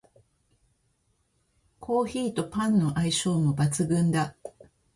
[1.79, 4.35] コーヒーとパンの相性も抜群だ